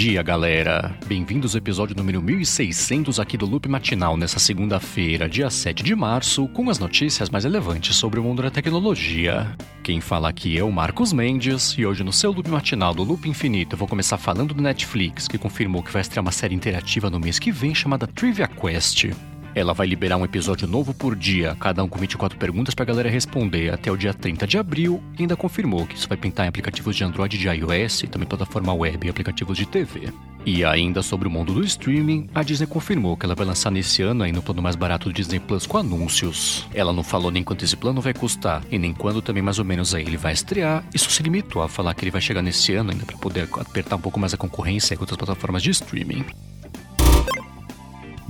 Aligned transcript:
dia, 0.00 0.22
galera! 0.22 0.96
Bem-vindos 1.06 1.54
ao 1.54 1.58
episódio 1.58 1.94
número 1.94 2.22
1600 2.22 3.20
aqui 3.20 3.36
do 3.36 3.44
Loop 3.44 3.68
Matinal, 3.68 4.16
nessa 4.16 4.38
segunda-feira, 4.38 5.28
dia 5.28 5.50
7 5.50 5.82
de 5.82 5.94
março, 5.94 6.48
com 6.48 6.70
as 6.70 6.78
notícias 6.78 7.28
mais 7.28 7.44
relevantes 7.44 7.96
sobre 7.96 8.18
o 8.18 8.22
mundo 8.22 8.40
da 8.40 8.50
tecnologia. 8.50 9.54
Quem 9.82 10.00
fala 10.00 10.30
aqui 10.30 10.56
é 10.56 10.64
o 10.64 10.72
Marcos 10.72 11.12
Mendes, 11.12 11.74
e 11.76 11.84
hoje 11.84 12.02
no 12.02 12.14
seu 12.14 12.32
Loop 12.32 12.48
Matinal 12.48 12.94
do 12.94 13.04
Loop 13.04 13.28
Infinito 13.28 13.74
eu 13.74 13.78
vou 13.78 13.86
começar 13.86 14.16
falando 14.16 14.54
do 14.54 14.62
Netflix, 14.62 15.28
que 15.28 15.36
confirmou 15.36 15.82
que 15.82 15.92
vai 15.92 16.00
estrear 16.00 16.24
uma 16.24 16.32
série 16.32 16.54
interativa 16.54 17.10
no 17.10 17.20
mês 17.20 17.38
que 17.38 17.52
vem 17.52 17.74
chamada 17.74 18.06
Trivia 18.06 18.48
Quest. 18.48 19.10
Ela 19.54 19.74
vai 19.74 19.86
liberar 19.86 20.16
um 20.16 20.24
episódio 20.24 20.68
novo 20.68 20.94
por 20.94 21.16
dia, 21.16 21.56
cada 21.58 21.82
um 21.82 21.88
com 21.88 21.98
24 21.98 22.38
perguntas 22.38 22.74
pra 22.74 22.84
galera 22.84 23.10
responder 23.10 23.72
até 23.72 23.90
o 23.90 23.96
dia 23.96 24.14
30 24.14 24.46
de 24.46 24.58
abril 24.58 25.02
e 25.18 25.22
ainda 25.22 25.36
confirmou 25.36 25.86
que 25.86 25.96
isso 25.96 26.08
vai 26.08 26.16
pintar 26.16 26.46
em 26.46 26.48
aplicativos 26.48 26.94
de 26.94 27.02
Android 27.02 27.36
e 27.36 27.38
de 27.38 27.48
iOS, 27.48 28.04
também 28.10 28.28
plataforma 28.28 28.72
web 28.72 29.06
e 29.06 29.10
aplicativos 29.10 29.56
de 29.56 29.66
TV. 29.66 30.12
E 30.46 30.64
ainda 30.64 31.02
sobre 31.02 31.28
o 31.28 31.30
mundo 31.30 31.52
do 31.52 31.62
streaming, 31.64 32.28
a 32.34 32.42
Disney 32.42 32.66
confirmou 32.66 33.16
que 33.16 33.26
ela 33.26 33.34
vai 33.34 33.44
lançar 33.44 33.70
nesse 33.70 34.02
ano 34.02 34.22
aí 34.22 34.32
no 34.32 34.42
plano 34.42 34.62
mais 34.62 34.74
barato 34.74 35.08
do 35.08 35.12
Disney 35.12 35.38
Plus 35.38 35.66
com 35.66 35.76
anúncios. 35.76 36.66
Ela 36.72 36.92
não 36.92 37.02
falou 37.02 37.30
nem 37.30 37.44
quanto 37.44 37.64
esse 37.64 37.76
plano 37.76 38.00
vai 38.00 38.14
custar 38.14 38.62
e 38.70 38.78
nem 38.78 38.94
quando 38.94 39.20
também 39.20 39.42
mais 39.42 39.58
ou 39.58 39.64
menos 39.64 39.94
aí 39.94 40.02
ele 40.02 40.16
vai 40.16 40.32
estrear. 40.32 40.84
Isso 40.94 41.10
se 41.10 41.22
limitou 41.22 41.62
a 41.62 41.68
falar 41.68 41.92
que 41.94 42.04
ele 42.04 42.10
vai 42.10 42.20
chegar 42.20 42.40
nesse 42.40 42.72
ano 42.74 42.90
ainda 42.90 43.04
para 43.04 43.18
poder 43.18 43.48
apertar 43.52 43.96
um 43.96 44.00
pouco 44.00 44.18
mais 44.18 44.32
a 44.32 44.38
concorrência 44.38 44.96
com 44.96 45.02
outras 45.02 45.18
plataformas 45.18 45.62
de 45.62 45.70
streaming. 45.70 46.24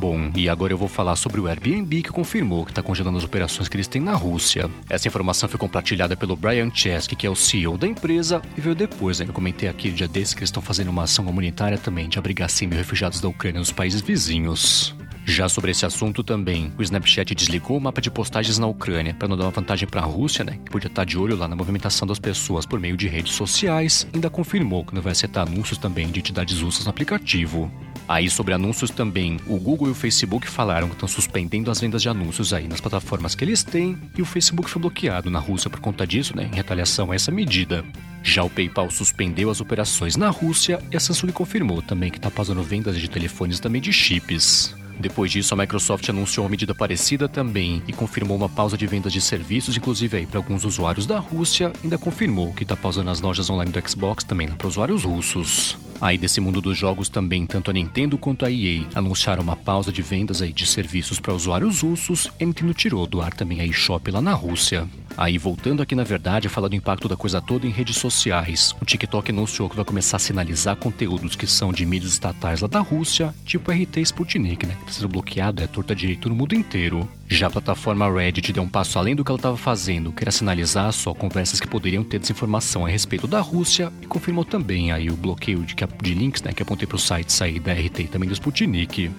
Bom, 0.00 0.32
e 0.34 0.48
agora 0.48 0.72
eu 0.72 0.78
vou 0.78 0.88
falar 0.88 1.14
sobre 1.14 1.42
o 1.42 1.46
Airbnb 1.46 2.00
que 2.00 2.08
confirmou 2.08 2.64
que 2.64 2.70
está 2.70 2.82
congelando 2.82 3.18
as 3.18 3.24
operações 3.24 3.68
que 3.68 3.77
eles 3.77 3.86
têm 3.86 4.00
na 4.00 4.14
Rússia. 4.14 4.70
Essa 4.88 5.08
informação 5.08 5.46
foi 5.46 5.60
compartilhada 5.60 6.16
pelo 6.16 6.34
Brian 6.34 6.70
Chesky, 6.74 7.14
que 7.14 7.27
é 7.27 7.30
o 7.30 7.36
CEO 7.36 7.77
da 7.77 7.86
empresa, 7.86 8.41
e 8.56 8.62
veio 8.62 8.75
depois, 8.75 9.20
né? 9.20 9.27
Eu 9.28 9.34
comentei 9.34 9.69
aqui 9.69 9.91
dia 9.91 10.08
desse 10.08 10.34
que 10.34 10.41
eles 10.41 10.48
estão 10.48 10.62
fazendo 10.62 10.88
uma 10.88 11.02
ação 11.02 11.27
humanitária 11.27 11.77
também 11.77 12.08
de 12.08 12.19
abrigar 12.19 12.48
100 12.48 12.69
mil 12.69 12.78
refugiados 12.78 13.20
da 13.20 13.28
Ucrânia 13.28 13.58
nos 13.58 13.72
países 13.72 14.00
vizinhos. 14.00 14.97
Já 15.27 15.50
sobre 15.50 15.70
esse 15.70 15.84
assunto 15.84 16.25
também, 16.25 16.72
o 16.78 16.82
Snapchat 16.82 17.34
desligou 17.34 17.77
o 17.77 17.80
mapa 17.80 18.00
de 18.00 18.10
postagens 18.10 18.58
na 18.58 18.66
Ucrânia 18.66 19.12
para 19.12 19.28
não 19.28 19.36
dar 19.36 19.44
uma 19.44 19.50
vantagem 19.50 19.86
para 19.86 20.00
a 20.00 20.05
Rússia, 20.05 20.42
né, 20.42 20.58
que 20.64 20.70
podia 20.70 20.88
estar 20.88 21.05
de 21.05 21.19
olho 21.19 21.36
lá 21.36 21.47
na 21.47 21.55
movimentação 21.55 22.08
das 22.08 22.19
pessoas 22.19 22.64
por 22.64 22.80
meio 22.80 22.97
de 22.97 23.06
redes 23.06 23.34
sociais, 23.34 24.08
ainda 24.14 24.30
confirmou 24.30 24.82
que 24.82 24.94
não 24.94 25.03
vai 25.03 25.12
acertar 25.12 25.47
anúncios 25.47 25.77
também 25.77 26.10
de 26.10 26.20
entidades 26.20 26.62
russas 26.62 26.86
no 26.86 26.91
aplicativo. 26.91 27.70
Aí 28.11 28.28
sobre 28.28 28.53
anúncios 28.53 28.91
também, 28.91 29.36
o 29.47 29.56
Google 29.56 29.86
e 29.86 29.91
o 29.92 29.94
Facebook 29.94 30.48
falaram 30.48 30.89
que 30.89 30.94
estão 30.94 31.08
suspendendo 31.08 31.70
as 31.70 31.78
vendas 31.78 32.03
de 32.03 32.08
anúncios 32.08 32.53
aí 32.53 32.66
nas 32.66 32.80
plataformas 32.80 33.36
que 33.36 33.44
eles 33.44 33.62
têm 33.62 33.97
e 34.19 34.20
o 34.20 34.25
Facebook 34.25 34.69
foi 34.69 34.83
bloqueado 34.83 35.30
na 35.30 35.39
Rússia 35.39 35.70
por 35.70 35.78
conta 35.78 36.05
disso, 36.05 36.36
né, 36.36 36.50
em 36.53 36.56
retaliação 36.56 37.12
a 37.12 37.14
essa 37.14 37.31
medida. 37.31 37.84
Já 38.20 38.42
o 38.42 38.50
PayPal 38.50 38.91
suspendeu 38.91 39.48
as 39.48 39.61
operações 39.61 40.16
na 40.16 40.28
Rússia 40.28 40.81
e 40.91 40.97
a 40.97 41.00
Samsung 41.00 41.31
confirmou 41.31 41.83
também 41.83 42.11
que 42.11 42.16
está 42.19 42.28
pausando 42.28 42.64
vendas 42.64 42.98
de 42.98 43.08
telefones 43.08 43.61
também 43.61 43.81
de 43.81 43.92
chips. 43.92 44.75
Depois 44.98 45.31
disso, 45.31 45.55
a 45.55 45.56
Microsoft 45.56 46.08
anunciou 46.08 46.44
uma 46.44 46.50
medida 46.50 46.75
parecida 46.75 47.28
também 47.28 47.81
e 47.86 47.92
confirmou 47.92 48.36
uma 48.36 48.48
pausa 48.48 48.77
de 48.77 48.88
vendas 48.88 49.12
de 49.12 49.20
serviços, 49.20 49.77
inclusive 49.77 50.16
aí 50.16 50.27
para 50.27 50.41
alguns 50.41 50.64
usuários 50.64 51.06
da 51.06 51.20
Rússia, 51.20 51.72
ainda 51.81 51.97
confirmou 51.97 52.53
que 52.55 52.64
está 52.64 52.77
pausando 52.77 53.08
as 53.08 53.20
lojas 53.20 53.48
online 53.48 53.70
do 53.70 53.88
Xbox 53.88 54.25
também 54.25 54.48
para 54.48 54.66
usuários 54.66 55.05
russos. 55.05 55.78
Aí 56.01 56.17
desse 56.17 56.41
mundo 56.41 56.61
dos 56.61 56.79
jogos 56.79 57.09
também, 57.09 57.45
tanto 57.45 57.70
a 57.70 57.75
Nintendo 57.75 58.17
quanto 58.17 58.47
a 58.47 58.51
EA 58.51 58.84
anunciaram 58.95 59.43
uma 59.43 59.56
pausa 59.56 59.93
de 59.93 60.01
vendas 60.01 60.41
aí 60.41 60.53
de 60.53 60.67
serviços 60.67 61.20
para 61.20 61.34
usuários 61.34 61.83
russos 61.83 62.31
e 62.39 62.45
a 62.45 62.47
Nintendo 62.47 62.73
tirou 62.73 63.06
do 63.06 63.20
ar 63.20 63.34
também 63.34 63.61
a 63.61 63.67
eShop 63.67 64.11
lá 64.11 64.23
na 64.23 64.33
Rússia. 64.33 64.89
Aí 65.16 65.36
voltando 65.39 65.83
aqui 65.83 65.94
na 65.94 66.05
verdade 66.05 66.47
a 66.47 66.50
falar 66.50 66.69
do 66.69 66.77
impacto 66.77 67.08
da 67.08 67.16
coisa 67.16 67.41
toda 67.41 67.66
em 67.66 67.70
redes 67.70 67.97
sociais, 67.97 68.75
o 68.80 68.84
TikTok 68.84 69.30
anunciou 69.30 69.69
que 69.69 69.77
vai 69.77 69.84
começar 69.84 70.16
a 70.16 70.20
sinalizar 70.20 70.77
conteúdos 70.77 71.36
que 71.36 71.47
são 71.47 71.72
de 71.72 71.84
mídias 71.84 72.12
estatais 72.12 72.60
lá 72.60 72.69
da 72.69 72.81
Rússia, 72.81 73.34
tipo 73.44 73.71
RT 73.71 73.98
Sputnik, 73.98 74.66
né, 74.66 74.75
que 74.78 74.84
precisa 74.84 75.09
bloqueado 75.09 75.62
é 75.62 75.66
torta 75.66 75.94
direito 75.94 76.28
no 76.28 76.34
mundo 76.34 76.54
inteiro. 76.54 77.09
Já 77.28 77.47
a 77.47 77.50
plataforma 77.50 78.10
Reddit 78.10 78.53
deu 78.53 78.62
um 78.62 78.69
passo 78.69 78.98
além 78.98 79.15
do 79.15 79.25
que 79.25 79.31
ela 79.31 79.38
estava 79.38 79.56
fazendo, 79.56 80.12
que 80.12 80.25
era 80.25 80.32
sinalizar 80.32 80.93
só 80.93 81.15
conversas 81.15 81.60
que 81.60 81.69
poderiam 81.69 82.03
ter 82.03 82.19
desinformação 82.19 82.84
a 82.84 82.88
respeito 82.88 83.27
da 83.27 83.41
Rússia 83.41 83.92
e 84.03 84.06
confirmou 84.06 84.44
também 84.44 84.91
aí 84.91 85.10
o 85.10 85.16
bloqueio 85.16 85.62
de, 85.62 85.75
de 86.03 86.15
links 86.15 86.42
né, 86.42 86.53
que 86.53 86.62
apontei 86.62 86.87
para 86.87 86.97
o 86.97 86.98
site 86.98 87.32
sair 87.32 87.60
da 87.60 87.72
RT 87.72 88.00
e 88.00 88.09
também 88.09 88.28
do 88.28 88.32
Sputnik. 88.32 89.10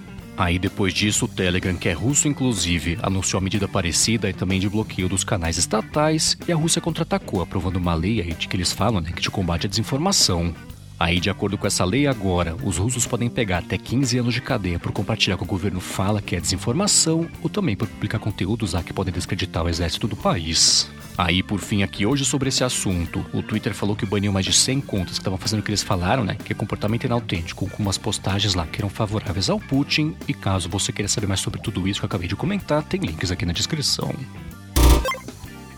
Aí 0.42 0.58
depois 0.58 0.92
disso, 0.92 1.26
o 1.26 1.28
Telegram, 1.28 1.76
que 1.76 1.88
é 1.88 1.92
russo 1.92 2.26
inclusive, 2.26 2.98
anunciou 3.00 3.38
a 3.38 3.40
medida 3.40 3.68
parecida 3.68 4.28
e 4.28 4.32
também 4.32 4.58
de 4.58 4.68
bloqueio 4.68 5.08
dos 5.08 5.22
canais 5.22 5.56
estatais, 5.56 6.36
e 6.48 6.50
a 6.50 6.56
Rússia 6.56 6.82
contra-atacou, 6.82 7.40
aprovando 7.40 7.76
uma 7.76 7.94
lei 7.94 8.20
aí 8.20 8.34
de 8.34 8.48
que 8.48 8.56
eles 8.56 8.72
falam, 8.72 9.00
né, 9.00 9.12
que 9.12 9.22
de 9.22 9.30
combate 9.30 9.66
à 9.66 9.70
desinformação. 9.70 10.52
Aí, 10.98 11.20
de 11.20 11.30
acordo 11.30 11.56
com 11.56 11.64
essa 11.64 11.84
lei 11.84 12.08
agora, 12.08 12.56
os 12.64 12.76
russos 12.76 13.06
podem 13.06 13.30
pegar 13.30 13.58
até 13.58 13.78
15 13.78 14.18
anos 14.18 14.34
de 14.34 14.40
cadeia 14.40 14.80
por 14.80 14.90
compartilhar 14.90 15.36
com 15.36 15.44
o 15.44 15.48
governo 15.48 15.78
fala 15.78 16.20
que 16.20 16.34
é 16.34 16.40
desinformação, 16.40 17.28
ou 17.40 17.48
também 17.48 17.76
por 17.76 17.86
publicar 17.86 18.18
conteúdos 18.18 18.72
lá 18.72 18.82
que 18.82 18.92
podem 18.92 19.14
descreditar 19.14 19.64
o 19.64 19.68
exército 19.68 20.08
do 20.08 20.16
país. 20.16 20.90
Aí, 21.16 21.42
por 21.42 21.60
fim, 21.60 21.82
aqui 21.82 22.06
hoje 22.06 22.24
sobre 22.24 22.48
esse 22.48 22.64
assunto, 22.64 23.24
o 23.32 23.42
Twitter 23.42 23.74
falou 23.74 23.94
que 23.94 24.06
baniu 24.06 24.32
mais 24.32 24.46
de 24.46 24.52
100 24.52 24.80
contas 24.80 25.12
que 25.12 25.20
estavam 25.20 25.38
fazendo 25.38 25.60
o 25.60 25.62
que 25.62 25.70
eles 25.70 25.82
falaram, 25.82 26.24
né? 26.24 26.36
Que 26.36 26.52
é 26.52 26.56
comportamento 26.56 27.04
inautêntico, 27.04 27.68
com 27.68 27.82
umas 27.82 27.98
postagens 27.98 28.54
lá 28.54 28.66
que 28.66 28.80
eram 28.80 28.88
favoráveis 28.88 29.50
ao 29.50 29.60
Putin. 29.60 30.16
E 30.26 30.32
caso 30.32 30.68
você 30.68 30.90
queira 30.90 31.08
saber 31.08 31.26
mais 31.26 31.40
sobre 31.40 31.60
tudo 31.60 31.86
isso 31.86 32.00
que 32.00 32.04
eu 32.04 32.08
acabei 32.08 32.28
de 32.28 32.36
comentar, 32.36 32.82
tem 32.82 33.00
links 33.00 33.30
aqui 33.30 33.44
na 33.44 33.52
descrição. 33.52 34.14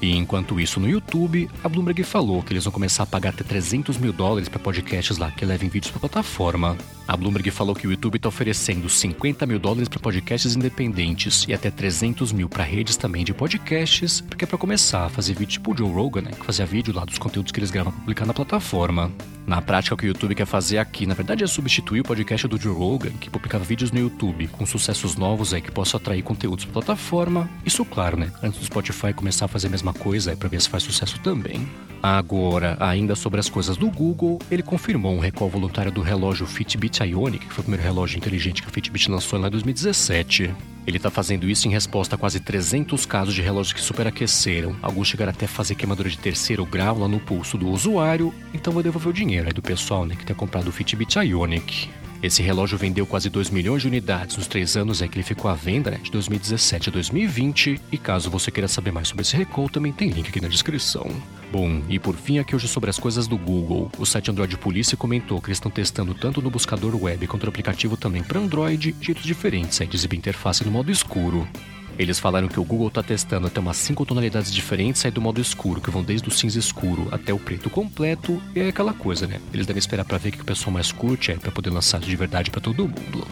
E 0.00 0.16
enquanto 0.16 0.60
isso, 0.60 0.78
no 0.78 0.88
YouTube, 0.88 1.50
a 1.62 1.68
Bloomberg 1.68 2.04
falou 2.04 2.42
que 2.42 2.52
eles 2.52 2.64
vão 2.64 2.72
começar 2.72 3.02
a 3.04 3.06
pagar 3.06 3.30
até 3.30 3.42
300 3.42 3.96
mil 3.98 4.12
dólares 4.12 4.48
para 4.48 4.58
podcasts 4.58 5.18
lá 5.18 5.30
que 5.30 5.44
levem 5.44 5.68
vídeos 5.68 5.90
para 5.90 5.98
a 5.98 6.08
plataforma. 6.08 6.76
A 7.06 7.16
Bloomberg 7.16 7.50
falou 7.50 7.74
que 7.74 7.86
o 7.86 7.90
YouTube 7.90 8.16
está 8.16 8.28
oferecendo 8.28 8.88
50 8.88 9.44
mil 9.44 9.58
dólares 9.58 9.88
para 9.88 10.00
podcasts 10.00 10.56
independentes 10.56 11.44
e 11.46 11.52
até 11.52 11.70
300 11.70 12.32
mil 12.32 12.48
para 12.48 12.64
redes 12.64 12.96
também 12.96 13.24
de 13.24 13.34
podcasts, 13.34 14.22
porque 14.22 14.44
é 14.44 14.46
para 14.46 14.56
começar 14.56 15.04
a 15.04 15.08
fazer 15.10 15.34
vídeo 15.34 15.52
tipo 15.52 15.72
o 15.72 15.76
Joe 15.76 15.92
Rogan, 15.92 16.22
né, 16.22 16.30
que 16.30 16.44
fazia 16.44 16.64
vídeo 16.64 16.94
lá 16.94 17.04
dos 17.04 17.18
conteúdos 17.18 17.52
que 17.52 17.58
eles 17.60 17.70
gravam 17.70 17.92
para 17.92 18.00
publicar 18.00 18.24
na 18.24 18.32
plataforma. 18.32 19.12
Na 19.46 19.60
prática, 19.60 19.94
o 19.94 19.98
que 19.98 20.06
o 20.06 20.08
YouTube 20.08 20.34
quer 20.34 20.46
fazer 20.46 20.78
aqui, 20.78 21.04
na 21.04 21.12
verdade, 21.12 21.44
é 21.44 21.46
substituir 21.46 22.00
o 22.00 22.04
podcast 22.04 22.48
do 22.48 22.58
Joe 22.58 22.74
Rogan, 22.74 23.10
que 23.20 23.28
publicava 23.28 23.62
vídeos 23.64 23.92
no 23.92 24.00
YouTube, 24.00 24.48
com 24.48 24.64
sucessos 24.64 25.16
novos 25.16 25.52
aí 25.52 25.60
que 25.60 25.70
possam 25.70 25.98
atrair 25.98 26.22
conteúdos 26.22 26.64
para 26.64 26.80
a 26.80 26.82
plataforma. 26.84 27.50
Isso, 27.66 27.84
claro, 27.84 28.16
né? 28.16 28.32
Antes 28.42 28.58
do 28.58 28.64
Spotify 28.64 29.12
começar 29.12 29.44
a 29.44 29.48
fazer 29.48 29.66
a 29.66 29.70
mesma 29.70 29.92
coisa, 29.92 30.30
aí 30.30 30.36
para 30.36 30.48
ver 30.48 30.62
se 30.62 30.70
faz 30.70 30.82
sucesso 30.82 31.20
também. 31.20 31.68
Agora, 32.06 32.76
ainda 32.80 33.16
sobre 33.16 33.40
as 33.40 33.48
coisas 33.48 33.78
do 33.78 33.88
Google, 33.88 34.38
ele 34.50 34.62
confirmou 34.62 35.14
um 35.14 35.18
recall 35.18 35.48
voluntário 35.48 35.90
do 35.90 36.02
relógio 36.02 36.46
Fitbit 36.46 37.02
Ionic, 37.02 37.46
que 37.46 37.54
foi 37.54 37.62
o 37.62 37.64
primeiro 37.64 37.82
relógio 37.82 38.18
inteligente 38.18 38.60
que 38.60 38.68
o 38.68 38.70
Fitbit 38.70 39.10
lançou 39.10 39.40
lá 39.40 39.48
em 39.48 39.50
2017. 39.50 40.54
Ele 40.86 40.98
está 40.98 41.10
fazendo 41.10 41.48
isso 41.48 41.66
em 41.66 41.70
resposta 41.70 42.14
a 42.14 42.18
quase 42.18 42.40
300 42.40 43.06
casos 43.06 43.32
de 43.32 43.40
relógios 43.40 43.72
que 43.72 43.80
superaqueceram. 43.80 44.76
Alguns 44.82 45.08
chegaram 45.08 45.30
até 45.30 45.46
a 45.46 45.48
fazer 45.48 45.76
queimadura 45.76 46.10
de 46.10 46.18
terceiro 46.18 46.66
grau 46.66 46.98
lá 46.98 47.08
no 47.08 47.18
pulso 47.18 47.56
do 47.56 47.70
usuário, 47.70 48.34
então 48.52 48.70
vou 48.70 48.82
devolver 48.82 49.08
o 49.08 49.14
dinheiro 49.14 49.46
aí 49.46 49.54
do 49.54 49.62
pessoal 49.62 50.04
né, 50.04 50.14
que 50.14 50.26
tem 50.26 50.36
comprado 50.36 50.68
o 50.68 50.72
Fitbit 50.72 51.18
Ionic. 51.18 51.88
Esse 52.24 52.42
relógio 52.42 52.78
vendeu 52.78 53.04
quase 53.04 53.28
2 53.28 53.50
milhões 53.50 53.82
de 53.82 53.88
unidades 53.88 54.38
nos 54.38 54.46
três 54.46 54.78
anos 54.78 55.02
é 55.02 55.06
que 55.06 55.16
ele 55.16 55.22
ficou 55.22 55.50
à 55.50 55.54
venda, 55.54 55.90
né, 55.90 55.98
de 56.02 56.10
2017 56.10 56.88
a 56.88 56.92
2020. 56.92 57.78
E 57.92 57.98
caso 57.98 58.30
você 58.30 58.50
queira 58.50 58.66
saber 58.66 58.92
mais 58.92 59.08
sobre 59.08 59.20
esse 59.20 59.36
recall, 59.36 59.68
também 59.68 59.92
tem 59.92 60.08
link 60.08 60.30
aqui 60.30 60.40
na 60.40 60.48
descrição. 60.48 61.06
Bom, 61.52 61.82
e 61.86 61.98
por 61.98 62.16
fim 62.16 62.38
aqui 62.38 62.56
hoje 62.56 62.66
sobre 62.66 62.88
as 62.88 62.98
coisas 62.98 63.26
do 63.26 63.36
Google. 63.36 63.92
O 63.98 64.06
site 64.06 64.30
Android 64.30 64.56
Police 64.56 64.96
comentou 64.96 65.38
que 65.38 65.48
eles 65.48 65.58
estão 65.58 65.70
testando 65.70 66.14
tanto 66.14 66.40
no 66.40 66.48
buscador 66.48 66.96
web 66.96 67.26
quanto 67.26 67.42
no 67.42 67.50
aplicativo 67.50 67.94
também 67.94 68.22
para 68.22 68.40
Android, 68.40 68.96
jeitos 69.02 69.24
diferentes 69.24 69.78
de 69.78 69.94
exibir 69.94 70.16
interface 70.16 70.64
no 70.64 70.70
modo 70.70 70.90
escuro. 70.90 71.46
Eles 71.98 72.18
falaram 72.18 72.48
que 72.48 72.58
o 72.58 72.64
Google 72.64 72.88
está 72.88 73.02
testando 73.02 73.46
até 73.46 73.60
umas 73.60 73.76
5 73.76 74.04
tonalidades 74.04 74.52
diferentes 74.52 75.04
aí 75.04 75.10
do 75.10 75.20
modo 75.20 75.40
escuro, 75.40 75.80
que 75.80 75.90
vão 75.90 76.02
desde 76.02 76.28
o 76.28 76.30
cinza 76.30 76.58
escuro 76.58 77.08
até 77.12 77.32
o 77.32 77.38
preto 77.38 77.70
completo, 77.70 78.42
e 78.54 78.60
é 78.60 78.68
aquela 78.68 78.92
coisa, 78.92 79.26
né? 79.26 79.40
Eles 79.52 79.66
devem 79.66 79.78
esperar 79.78 80.04
para 80.04 80.18
ver 80.18 80.30
o 80.30 80.32
que 80.32 80.42
o 80.42 80.44
pessoal 80.44 80.72
mais 80.72 80.90
curte 80.90 81.30
é 81.30 81.36
para 81.36 81.52
poder 81.52 81.70
lançar 81.70 82.00
de 82.00 82.16
verdade 82.16 82.50
para 82.50 82.60
todo 82.60 82.88
mundo. 82.88 83.26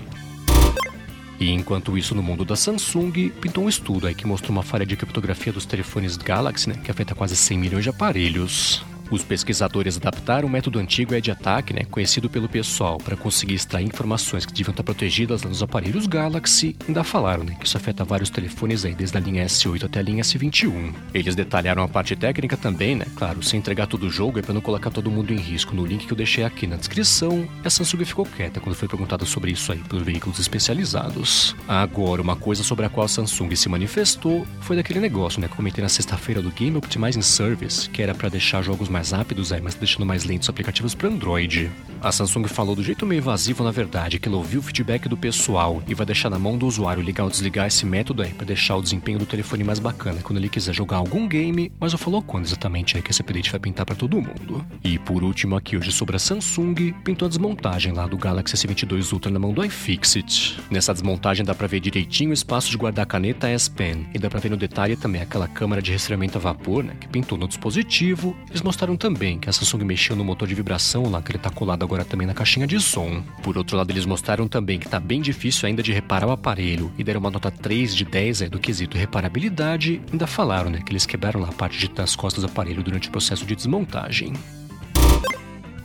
E 1.41 1.50
enquanto 1.50 1.99
isso, 1.99 2.14
no 2.14 2.23
mundo 2.23 2.44
da 2.44 2.55
Samsung, 2.55 3.31
pintou 3.41 3.64
um 3.64 3.69
estudo 3.69 4.06
aí 4.06 4.14
que 4.14 4.26
mostrou 4.26 4.53
uma 4.53 4.62
falha 4.62 4.87
de 4.87 4.97
criptografia 4.97 5.53
dos 5.53 5.67
telefones 5.67 6.17
Galaxy, 6.17 6.69
né, 6.69 6.76
que 6.85 6.91
afeta 6.91 7.17
quase 7.17 7.35
100 7.35 7.58
milhões 7.58 7.82
de 7.82 7.91
aparelhos. 7.91 8.85
Os 9.12 9.23
pesquisadores 9.23 9.99
adaptaram 9.99 10.49
o 10.49 10.50
método 10.50 10.79
antigo 10.79 11.20
de 11.20 11.31
ataque, 11.31 11.75
né, 11.75 11.82
conhecido 11.91 12.31
pelo 12.31 12.49
pessoal, 12.49 12.97
para 12.97 13.14
conseguir 13.14 13.53
extrair 13.53 13.85
informações 13.85 14.47
que 14.47 14.55
deviam 14.55 14.70
estar 14.70 14.82
protegidas 14.82 15.43
nos 15.43 15.62
aparelhos 15.62 16.06
Galaxy. 16.06 16.75
Ainda 16.88 17.05
falaram 17.05 17.44
né, 17.44 17.55
que 17.61 17.67
isso 17.67 17.76
afeta 17.76 18.05
vários 18.05 18.31
telefones 18.31 18.87
aí, 18.87 18.94
desde 18.94 19.19
a 19.19 19.20
linha 19.20 19.44
S8 19.44 19.85
até 19.85 19.99
a 19.99 20.03
linha 20.03 20.25
S21. 20.25 20.94
Eles 21.12 21.35
detalharam 21.35 21.82
a 21.82 21.88
parte 21.88 22.17
técnica 22.17 22.56
também, 22.56 22.97
né? 22.97 23.05
Claro, 23.14 23.43
sem 23.43 23.59
entregar 23.59 23.87
todo 23.87 24.06
o 24.06 24.11
jogo 24.11 24.38
é 24.38 24.43
para 24.43 24.55
não 24.55 24.62
colocar 24.62 24.91
todo 24.91 25.11
mundo 25.11 25.31
em 25.31 25.37
risco 25.37 25.75
no 25.76 25.85
link 25.85 26.06
que 26.06 26.12
eu 26.15 26.17
deixei 26.17 26.44
aqui 26.44 26.67
na 26.67 26.76
descrição. 26.76 27.47
A 27.62 27.69
Samsung 27.69 28.06
ficou 28.06 28.25
quieta 28.25 28.61
quando 28.61 28.75
foi 28.75 28.88
perguntado 28.88 29.26
sobre 29.26 29.50
isso 29.50 29.73
aí 29.73 29.79
por 29.81 30.03
veículos 30.03 30.38
especializados. 30.38 31.55
Agora, 31.69 32.23
uma 32.23 32.35
coisa 32.35 32.62
sobre 32.62 32.87
a 32.87 32.88
qual 32.88 33.05
a 33.05 33.08
Samsung 33.08 33.55
se 33.56 33.69
manifestou 33.69 34.47
foi 34.62 34.75
daquele 34.75 35.00
negócio, 35.00 35.38
né? 35.38 35.49
Que 35.49 35.56
comentei 35.56 35.82
na 35.82 35.91
sexta-feira 35.91 36.41
do 36.41 36.50
Game 36.50 36.79
Optimizing 36.79 37.20
Service, 37.20 37.91
que 37.91 38.00
era 38.00 38.15
para 38.15 38.31
deixar 38.31 38.62
jogos 38.62 38.88
mais 38.88 39.01
mais 39.02 39.10
rápidos, 39.10 39.50
mas 39.60 39.75
deixando 39.75 40.06
mais 40.06 40.25
lentos 40.25 40.46
os 40.46 40.50
aplicativos 40.50 40.94
para 40.94 41.08
Android. 41.08 41.69
A 42.02 42.10
Samsung 42.10 42.49
falou 42.49 42.75
do 42.75 42.82
jeito 42.82 43.06
meio 43.06 43.20
evasivo, 43.20 43.62
na 43.62 43.70
verdade, 43.70 44.19
que 44.19 44.28
ela 44.28 44.37
ouviu 44.37 44.58
o 44.58 44.62
feedback 44.62 45.08
do 45.08 45.16
pessoal 45.16 45.81
e 45.87 45.94
vai 45.94 46.04
deixar 46.04 46.28
na 46.28 46.37
mão 46.37 46.58
do 46.58 46.66
usuário 46.66 47.00
ligar 47.00 47.22
ou 47.22 47.31
desligar 47.31 47.69
esse 47.69 47.87
método 47.87 48.22
aí 48.22 48.34
para 48.34 48.44
deixar 48.44 48.75
o 48.75 48.82
desempenho 48.82 49.20
do 49.20 49.25
telefone 49.25 49.62
mais 49.62 49.78
bacana 49.78 50.19
quando 50.20 50.38
ele 50.38 50.49
quiser 50.49 50.75
jogar 50.75 50.96
algum 50.96 51.28
game, 51.28 51.70
mas 51.78 51.93
não 51.93 51.99
falou 51.99 52.20
quando 52.20 52.44
exatamente 52.44 52.99
é 52.99 53.00
que 53.00 53.12
esse 53.12 53.22
update 53.22 53.52
vai 53.52 53.60
pintar 53.60 53.87
para 53.87 53.94
todo 53.94 54.20
mundo. 54.20 54.66
E 54.82 54.99
por 54.99 55.22
último 55.22 55.54
aqui 55.54 55.76
hoje 55.76 55.93
sobre 55.93 56.16
a 56.16 56.19
Samsung, 56.19 56.93
pintou 57.04 57.26
a 57.26 57.28
desmontagem 57.28 57.93
lá 57.93 58.05
do 58.08 58.19
Galaxy 58.19 58.56
S22 58.56 59.12
Ultra 59.12 59.31
na 59.31 59.38
mão 59.38 59.52
do 59.52 59.64
iFixit. 59.64 60.58
Nessa 60.72 60.93
desmontagem 60.93 61.46
dá 61.46 61.55
para 61.55 61.69
ver 61.69 61.78
direitinho 61.78 62.31
o 62.31 62.34
espaço 62.34 62.69
de 62.69 62.76
guardar 62.76 63.05
a 63.05 63.06
caneta 63.06 63.48
S 63.48 63.70
Pen 63.70 64.08
e 64.12 64.19
dá 64.19 64.28
para 64.28 64.40
ver 64.40 64.50
no 64.50 64.56
detalhe 64.56 64.96
também 64.96 65.22
aquela 65.22 65.46
câmera 65.46 65.81
de 65.81 65.93
resfriamento 65.93 66.37
a 66.37 66.40
vapor, 66.40 66.82
né, 66.82 66.94
que 66.98 67.06
pintou 67.06 67.38
no 67.38 67.46
dispositivo. 67.46 68.37
Eles 68.50 68.62
mostraram 68.62 68.96
também 68.96 69.38
que 69.38 69.48
a 69.48 69.52
Samsung 69.52 69.84
mexeu 69.84 70.16
no 70.16 70.25
motor 70.25 70.48
de 70.48 70.55
vibração 70.56 71.08
lá 71.08 71.22
que 71.22 71.31
ele 71.31 71.38
tá 71.38 71.48
colado 71.48 71.92
agora 71.93 72.05
também 72.06 72.27
na 72.27 72.33
caixinha 72.33 72.67
de 72.67 72.81
som. 72.81 73.23
Por 73.43 73.59
outro 73.59 73.77
lado, 73.77 73.91
eles 73.91 74.06
mostraram 74.06 74.49
também 74.49 74.79
que 74.79 74.89
tá 74.89 74.99
bem 74.99 75.21
difícil 75.21 75.67
ainda 75.67 75.83
de 75.83 75.93
reparar 75.93 76.27
o 76.27 76.31
aparelho 76.31 76.91
e 76.97 77.05
deram 77.05 77.21
uma 77.21 77.31
nota 77.31 77.50
3 77.50 77.94
de 77.94 78.06
10 78.06 78.43
é, 78.43 78.49
do 78.49 78.59
quesito 78.59 78.97
reparabilidade. 78.97 80.00
Ainda 80.11 80.27
falaram 80.27 80.71
né, 80.71 80.81
que 80.85 80.91
eles 80.91 81.05
quebraram 81.05 81.41
lá 81.41 81.49
a 81.49 81.53
parte 81.53 81.79
de 81.79 81.89
das 81.93 82.17
costas 82.17 82.43
do 82.43 82.49
aparelho 82.49 82.83
durante 82.83 83.09
o 83.09 83.12
processo 83.12 83.44
de 83.44 83.55
desmontagem. 83.55 84.33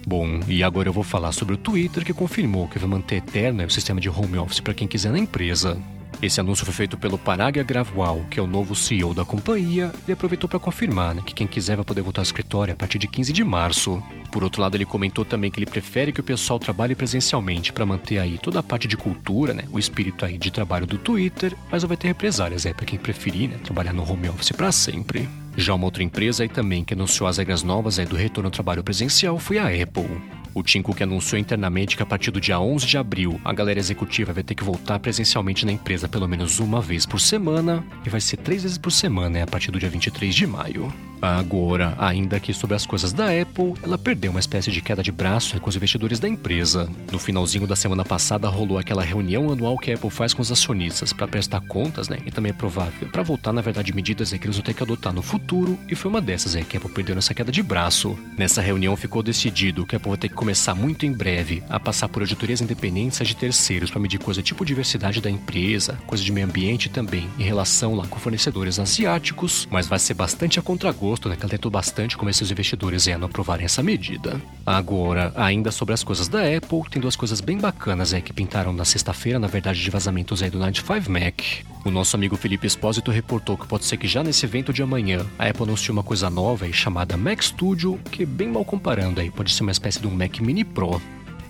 Bom, 0.08 0.40
e 0.48 0.64
agora 0.64 0.88
eu 0.88 0.94
vou 0.94 1.04
falar 1.04 1.34
sobre 1.34 1.56
o 1.56 1.58
Twitter 1.58 2.06
que 2.06 2.14
confirmou 2.14 2.70
que 2.70 2.80
vai 2.80 2.90
manter 2.90 3.18
eterno 3.18 3.66
o 3.66 3.70
sistema 3.70 4.00
de 4.00 4.10
home 4.10 4.38
office 4.38 4.62
para 4.62 4.74
quem 4.74 4.88
quiser 4.88 5.12
na 5.12 5.20
empresa. 5.20 5.78
Esse 6.20 6.40
anúncio 6.40 6.66
foi 6.66 6.74
feito 6.74 6.98
pelo 6.98 7.16
Parag 7.16 7.60
Agrawal, 7.60 8.26
que 8.30 8.40
é 8.40 8.44
o 8.44 8.48
novo 8.48 8.76
CEO 8.76 9.14
da 9.14 9.24
companhia, 9.24 9.92
e 10.08 10.12
aproveitou 10.12 10.50
para 10.50 10.58
confirmar 10.58 11.14
né, 11.14 11.22
que 11.24 11.34
quem 11.34 11.46
quiser 11.46 11.76
vai 11.76 11.86
poder 11.86 12.02
voltar 12.02 12.22
ao 12.22 12.24
escritório 12.24 12.74
a 12.74 12.76
partir 12.76 12.98
de 12.98 13.08
15 13.08 13.32
de 13.32 13.44
março. 13.44 14.02
Por 14.32 14.44
outro 14.44 14.60
lado, 14.60 14.76
ele 14.76 14.86
comentou 14.86 15.24
também 15.24 15.52
que 15.52 15.60
ele 15.60 15.68
prefere 15.68 16.12
que 16.12 16.20
o 16.20 16.24
pessoal 16.24 16.58
trabalhe 16.58 16.96
presencialmente 16.96 17.72
para 17.72 17.86
manter 17.86 18.18
aí 18.18 18.40
toda 18.40 18.60
a 18.60 18.64
parte 18.64 18.88
de 18.88 18.98
cultura, 18.98 19.54
né, 19.54 19.66
o 19.72 19.78
espírito 19.78 20.26
aí 20.26 20.40
de 20.40 20.50
trabalho 20.50 20.88
do 20.88 20.98
Twitter, 20.98 21.56
mas 21.72 21.84
vai 21.84 21.96
ter 21.96 22.08
represálias 22.08 22.66
é 22.66 22.74
para 22.74 22.86
quem 22.86 22.98
preferir 22.98 23.50
né, 23.50 23.58
trabalhar 23.64 23.94
no 23.94 24.10
home 24.10 24.28
office 24.28 24.52
para 24.52 24.72
sempre. 24.72 25.30
Já 25.56 25.76
uma 25.76 25.86
outra 25.86 26.02
empresa 26.02 26.44
aí 26.44 26.50
também 26.50 26.84
que 26.84 26.96
anunciou 26.96 27.30
as 27.30 27.38
regras 27.38 27.62
novas 27.62 28.00
aí 28.00 28.06
do 28.08 28.16
retorno 28.16 28.48
ao 28.48 28.52
trabalho 28.52 28.84
presencial 28.84 29.38
foi 29.38 29.60
a 29.60 29.66
Apple. 29.68 30.20
O 30.58 30.64
Tim 30.64 30.82
Cook 30.82 31.04
anunciou 31.04 31.40
internamente 31.40 31.96
que 31.96 32.02
a 32.02 32.06
partir 32.06 32.32
do 32.32 32.42
dia 32.42 32.60
11 32.60 32.88
de 32.88 32.98
abril, 32.98 33.40
a 33.46 33.54
galera 33.54 33.78
executiva 33.78 34.34
vai 34.34 34.42
ter 34.42 34.56
que 34.56 34.64
voltar 34.64 34.98
presencialmente 34.98 35.64
na 35.68 35.72
empresa 35.72 36.10
pelo 36.10 36.28
menos 36.28 36.60
uma 36.60 36.82
vez 36.82 37.06
por 37.06 37.22
semana 37.22 37.86
e 38.04 38.10
vai 38.10 38.20
ser 38.20 38.38
três 38.38 38.64
vezes 38.64 38.80
por 38.80 38.92
semana 38.92 39.30
né, 39.30 39.44
a 39.44 39.46
partir 39.46 39.70
do 39.70 39.80
dia 39.80 39.88
23 39.88 40.34
de 40.34 40.48
maio. 40.48 40.92
Agora, 41.22 41.96
ainda 41.98 42.38
aqui 42.38 42.54
sobre 42.54 42.76
as 42.76 42.86
coisas 42.86 43.12
da 43.12 43.26
Apple, 43.26 43.74
ela 43.84 43.98
perdeu 43.98 44.32
uma 44.32 44.40
espécie 44.40 44.72
de 44.72 44.82
queda 44.82 45.02
de 45.02 45.12
braço 45.12 45.60
com 45.60 45.70
os 45.70 45.76
investidores 45.76 46.20
da 46.20 46.28
empresa. 46.28 46.90
No 47.12 47.18
finalzinho 47.18 47.66
da 47.66 47.76
semana 47.76 48.06
passada 48.06 48.48
rolou 48.48 48.78
aquela 48.78 49.04
reunião 49.04 49.52
anual 49.52 49.78
que 49.78 49.92
a 49.92 49.96
Apple 49.96 50.10
faz 50.10 50.34
com 50.34 50.42
os 50.42 50.52
acionistas 50.52 51.12
para 51.12 51.28
prestar 51.28 51.62
contas, 51.62 52.08
né? 52.08 52.20
E 52.26 52.32
também 52.32 52.52
é 52.52 52.54
provável 52.54 53.10
para 53.10 53.24
voltar, 53.24 53.52
na 53.52 53.62
verdade, 53.62 53.94
medidas 53.94 54.32
que 54.32 54.46
eles 54.46 54.56
vão 54.56 54.64
ter 54.64 54.74
que 54.74 54.84
adotar 54.84 55.12
no 55.14 55.22
futuro, 55.22 55.78
e 55.90 55.96
foi 55.96 56.12
uma 56.12 56.22
dessas 56.22 56.56
aí 56.56 56.64
que 56.64 56.78
a 56.78 56.80
Apple 56.80 56.92
perdeu 56.92 57.16
nessa 57.16 57.34
queda 57.34 57.52
de 57.52 57.64
braço. 57.64 58.18
Nessa 58.38 58.62
reunião 58.62 58.96
ficou 58.96 59.24
decidido 59.24 59.86
que 59.86 59.96
a 59.96 59.98
Apple 59.98 60.10
vai 60.10 60.18
ter 60.18 60.30
que 60.30 60.36
começar 60.36 60.76
muito 60.76 61.06
em 61.06 61.12
breve 61.12 61.64
a 61.70 61.80
passar 61.80 62.08
por 62.10 62.22
auditorias 62.22 62.62
independentes 62.62 63.26
de 63.28 63.36
terceiros 63.36 63.90
para 63.90 64.00
medir 64.00 64.20
coisa 64.20 64.44
tipo 64.44 64.66
diversidade 64.66 65.22
da 65.22 65.30
empresa, 65.30 65.98
coisa 66.06 66.24
de 66.24 66.32
meio 66.32 66.46
ambiente 66.46 66.90
também, 66.90 67.28
em 67.40 67.44
relação 67.44 67.96
lá 67.96 68.06
com 68.06 68.20
fornecedores 68.20 68.78
asiáticos, 68.80 69.68
mas 69.72 69.88
vai 69.88 69.98
ser 69.98 70.14
bastante 70.14 70.60
a 70.60 70.62
contragosto 70.62 71.07
agosto, 71.08 71.30
né, 71.30 71.36
que 71.36 71.44
ela 71.44 71.50
tentou 71.50 71.72
bastante 71.72 72.18
convencer 72.18 72.44
os 72.44 72.52
investidores 72.52 73.08
a 73.08 73.18
não 73.18 73.28
aprovarem 73.28 73.66
essa 73.66 73.82
medida. 73.82 74.42
Agora, 74.66 75.32
ainda 75.36 75.72
sobre 75.72 75.94
as 75.94 76.04
coisas 76.04 76.28
da 76.28 76.40
Apple, 76.40 76.84
tem 76.90 77.02
duas 77.02 77.16
coisas 77.16 77.40
bem 77.40 77.58
bacanas 77.58 78.14
aí 78.14 78.22
que 78.22 78.34
pintaram 78.34 78.74
na 78.74 78.84
sexta-feira, 78.84 79.40
na 79.40 79.48
verdade, 79.48 79.82
de 79.82 79.90
vazamentos 79.90 80.44
aí 80.44 80.50
do 80.50 80.60
95 80.60 81.10
Mac. 81.10 81.42
O 81.86 81.92
nosso 81.92 82.16
amigo 82.16 82.36
Felipe 82.36 82.68
Espósito 82.68 83.12
reportou 83.12 83.58
que 83.58 83.66
pode 83.66 83.86
ser 83.86 83.98
que 83.98 84.08
já 84.08 84.24
nesse 84.24 84.46
evento 84.46 84.74
de 84.74 84.84
amanhã 84.84 85.26
a 85.40 85.48
Apple 85.48 85.64
anunciou 85.64 85.94
uma 85.94 86.04
coisa 86.04 86.30
nova 86.30 86.66
aí 86.66 86.74
chamada 86.74 87.16
Mac 87.16 87.42
Studio, 87.42 87.98
que 88.12 88.26
bem 88.26 88.50
mal 88.50 88.66
comparando 88.66 89.22
aí, 89.22 89.32
pode 89.32 89.54
ser 89.54 89.64
uma 89.64 89.72
espécie 89.72 90.00
de 90.00 90.08
um 90.08 90.12
Mac 90.12 90.40
Mini 90.40 90.66
Pro. 90.66 91.02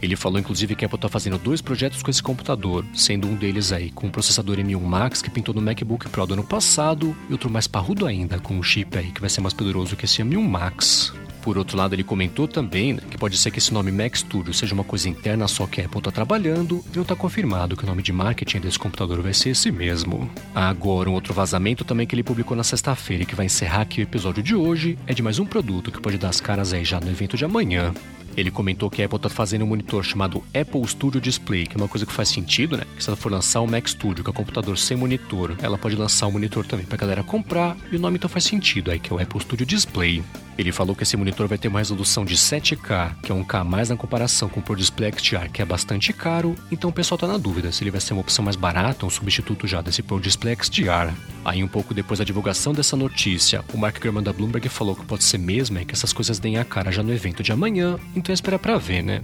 Ele 0.02 0.16
falou 0.16 0.40
inclusive 0.40 0.76
que 0.76 0.86
a 0.86 0.88
Apple 0.88 0.98
está 0.98 1.10
fazendo 1.10 1.38
dois 1.38 1.62
projetos 1.62 2.02
com 2.02 2.12
esse 2.12 2.22
computador, 2.22 2.86
sendo 2.94 3.28
um 3.28 3.36
deles 3.36 3.72
aí 3.72 3.90
com 3.92 4.08
o 4.08 4.12
processador 4.12 4.58
M1 4.58 4.80
Max 4.80 5.22
que 5.22 5.30
pintou 5.30 5.54
no 5.54 5.62
MacBook 5.62 6.10
Pro 6.10 6.26
do 6.26 6.34
ano 6.34 6.44
passado, 6.44 7.16
e 7.30 7.32
outro 7.32 7.50
mais 7.50 7.68
parrudo 7.68 8.06
ainda, 8.06 8.40
com 8.40 8.56
um 8.56 8.64
chip 8.64 8.98
aí 8.98 9.12
que 9.12 9.22
vai 9.22 9.30
ser 9.30 9.42
mais 9.42 9.54
poderoso 9.54 9.96
que 9.96 10.06
esse 10.06 10.22
M1 10.22 10.48
Max. 10.48 11.14
Por 11.48 11.58
outro 11.58 11.78
lado, 11.78 11.96
ele 11.96 12.04
comentou 12.04 12.46
também 12.46 12.92
né, 12.92 13.00
que 13.10 13.18
pode 13.18 13.38
ser 13.38 13.52
que 13.52 13.60
esse 13.60 13.74
nome 13.74 13.90
Mac 13.90 14.14
Studio 14.18 14.54
seja 14.54 14.74
uma 14.74 14.84
coisa 14.84 15.08
interna 15.08 15.48
só 15.48 15.66
que 15.66 15.80
a 15.80 15.86
Apple 15.86 16.00
está 16.00 16.12
trabalhando 16.12 16.84
e 16.92 16.96
não 16.98 17.04
está 17.04 17.16
confirmado 17.16 17.78
que 17.78 17.86
o 17.86 17.88
nome 17.88 18.04
de 18.04 18.12
marketing 18.12 18.60
desse 18.60 18.78
computador 18.78 19.22
vai 19.22 19.34
ser 19.34 19.52
esse 19.52 19.72
mesmo. 19.72 20.30
Agora, 20.54 21.10
um 21.10 21.14
outro 21.14 21.34
vazamento 21.34 21.86
também 21.86 22.06
que 22.06 22.14
ele 22.14 22.22
publicou 22.22 22.58
na 22.58 22.66
sexta-feira 22.66 23.24
e 23.24 23.26
que 23.26 23.34
vai 23.34 23.46
encerrar 23.46 23.84
aqui 23.84 24.02
o 24.02 24.04
episódio 24.04 24.44
de 24.44 24.56
hoje 24.56 25.00
é 25.08 25.14
de 25.14 25.24
mais 25.24 25.40
um 25.40 25.46
produto 25.46 25.90
que 25.90 26.02
pode 26.02 26.18
dar 26.18 26.28
as 26.28 26.42
caras 26.42 26.74
aí 26.74 26.84
já 26.84 27.00
no 27.00 27.10
evento 27.10 27.38
de 27.38 27.46
amanhã. 27.46 27.94
Ele 28.38 28.52
comentou 28.52 28.88
que 28.88 29.02
a 29.02 29.06
Apple 29.06 29.18
está 29.18 29.30
fazendo 29.30 29.64
um 29.64 29.68
monitor 29.68 30.04
chamado 30.04 30.44
Apple 30.54 30.88
Studio 30.88 31.20
Display, 31.20 31.66
que 31.66 31.76
é 31.76 31.78
uma 31.78 31.88
coisa 31.88 32.06
que 32.06 32.14
faz 32.14 32.30
sentido, 32.30 32.78
né? 32.78 32.84
Que 32.96 33.04
se 33.04 33.10
ela 33.10 33.18
for 33.18 33.32
lançar 33.32 33.62
o 33.62 33.68
Mac 33.68 33.88
Studio, 33.88 34.24
que 34.24 34.30
é 34.30 34.32
um 34.32 34.36
computador 34.36 34.78
sem 34.78 34.96
monitor, 34.96 35.56
ela 35.60 35.76
pode 35.76 35.96
lançar 35.96 36.28
um 36.28 36.32
monitor 36.32 36.64
também 36.64 36.86
para 36.86 36.96
a 36.96 37.00
galera 37.00 37.24
comprar, 37.24 37.76
e 37.92 37.96
o 37.96 38.00
nome 38.00 38.18
então 38.18 38.30
faz 38.30 38.44
sentido 38.44 38.92
aí, 38.92 39.00
que 39.00 39.12
é 39.12 39.16
o 39.16 39.20
Apple 39.20 39.42
Studio 39.42 39.66
Display. 39.66 40.24
Ele 40.58 40.72
falou 40.72 40.96
que 40.96 41.04
esse 41.04 41.16
monitor 41.16 41.48
vai 41.48 41.58
ter 41.58 41.68
uma 41.68 41.80
resolução 41.80 42.26
de 42.26 42.36
7K, 42.36 43.16
que 43.22 43.32
é 43.32 43.36
um 43.36 43.44
K 43.44 43.64
mais 43.64 43.90
na 43.90 43.96
comparação 43.96 44.50
com 44.50 44.60
o 44.60 44.64
Pro 44.64 44.76
Display 44.76 45.12
XDR, 45.12 45.50
que 45.52 45.62
é 45.62 45.66
bastante 45.66 46.12
caro, 46.12 46.56
então 46.72 46.90
o 46.90 46.94
pessoal 46.94 47.16
está 47.16 47.28
na 47.28 47.38
dúvida 47.38 47.72
se 47.72 47.84
ele 47.84 47.92
vai 47.92 48.02
ser 48.02 48.14
uma 48.14 48.22
opção 48.22 48.44
mais 48.44 48.56
barata 48.56 49.06
um 49.06 49.10
substituto 49.10 49.68
já 49.68 49.82
desse 49.82 50.02
Pro 50.02 50.20
Display 50.20 50.58
XDR. 50.60 51.14
Aí 51.46 51.64
um 51.64 51.68
pouco 51.68 51.94
depois 51.94 52.18
da 52.18 52.26
divulgação 52.26 52.74
dessa 52.74 52.96
notícia, 52.96 53.64
o 53.72 53.78
Mark 53.78 54.02
Gurman 54.02 54.24
da 54.24 54.34
Bloomberg 54.34 54.68
falou 54.68 54.96
que 54.96 55.06
pode 55.06 55.24
ser 55.24 55.38
mesmo 55.38 55.78
é 55.78 55.86
que 55.86 55.94
essas 55.94 56.12
coisas 56.12 56.40
deem 56.40 56.58
a 56.58 56.66
cara 56.66 56.92
já 56.92 57.04
no 57.04 57.14
evento 57.14 57.44
de 57.44 57.52
amanhã, 57.52 57.98
então 58.16 58.27
espera 58.34 58.60
para 58.60 58.78
ver, 58.78 59.04
né? 59.04 59.22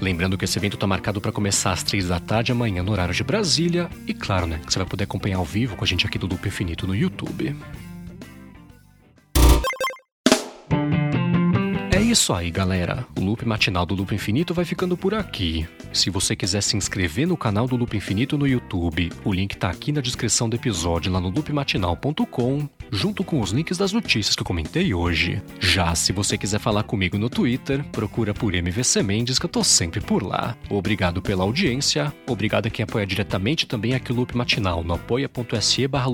Lembrando 0.00 0.38
que 0.38 0.44
esse 0.44 0.58
evento 0.58 0.74
está 0.74 0.86
marcado 0.86 1.20
para 1.20 1.30
começar 1.30 1.72
às 1.72 1.82
3 1.82 2.08
da 2.08 2.18
tarde 2.18 2.52
amanhã 2.52 2.82
no 2.82 2.90
horário 2.90 3.12
de 3.12 3.22
Brasília. 3.22 3.88
E 4.06 4.14
claro, 4.14 4.46
né, 4.46 4.58
que 4.64 4.72
você 4.72 4.78
vai 4.78 4.88
poder 4.88 5.04
acompanhar 5.04 5.36
ao 5.36 5.44
vivo 5.44 5.76
com 5.76 5.84
a 5.84 5.86
gente 5.86 6.06
aqui 6.06 6.18
do 6.18 6.26
Loop 6.26 6.46
Infinito 6.48 6.86
no 6.86 6.94
YouTube. 6.94 7.54
Isso 12.10 12.32
aí, 12.32 12.50
galera. 12.50 13.06
O 13.18 13.20
loop 13.22 13.46
matinal 13.46 13.86
do 13.86 13.94
Loop 13.94 14.14
Infinito 14.14 14.52
vai 14.52 14.64
ficando 14.64 14.96
por 14.96 15.14
aqui. 15.14 15.66
Se 15.92 16.10
você 16.10 16.34
quiser 16.34 16.62
se 16.62 16.76
inscrever 16.76 17.26
no 17.26 17.36
canal 17.36 17.66
do 17.66 17.76
Loop 17.76 17.96
Infinito 17.96 18.36
no 18.36 18.46
YouTube, 18.46 19.10
o 19.24 19.32
link 19.32 19.56
tá 19.56 19.70
aqui 19.70 19.92
na 19.92 20.00
descrição 20.00 20.48
do 20.48 20.56
episódio 20.56 21.12
lá 21.12 21.20
no 21.20 21.30
loopmatinal.com, 21.30 22.68
junto 22.90 23.22
com 23.22 23.40
os 23.40 23.50
links 23.52 23.78
das 23.78 23.92
notícias 23.92 24.34
que 24.34 24.42
eu 24.42 24.46
comentei 24.46 24.92
hoje. 24.92 25.42
Já 25.60 25.94
se 25.94 26.12
você 26.12 26.36
quiser 26.36 26.58
falar 26.58 26.82
comigo 26.82 27.16
no 27.16 27.30
Twitter, 27.30 27.84
procura 27.92 28.34
por 28.34 28.54
MVC 28.54 29.02
Mendes 29.02 29.38
que 29.38 29.46
eu 29.46 29.50
tô 29.50 29.62
sempre 29.62 30.00
por 30.00 30.22
lá. 30.22 30.56
Obrigado 30.68 31.22
pela 31.22 31.44
audiência, 31.44 32.12
obrigado 32.26 32.66
a 32.66 32.70
quem 32.70 32.82
apoia 32.82 33.06
diretamente 33.06 33.66
também 33.66 33.94
aqui 33.94 34.12
o 34.12 34.16
Loop 34.16 34.36
Matinal 34.36 34.82
no 34.82 34.94
apoia.se 34.94 35.86
barra 35.86 36.10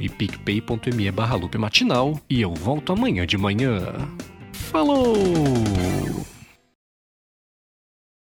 e 0.00 0.08
picpay.me 0.08 1.10
barra 1.10 1.40
e 2.28 2.40
eu 2.40 2.54
volto 2.54 2.92
amanhã 2.92 3.26
de 3.26 3.36
manhã. 3.36 4.08
Falou! 4.70 5.14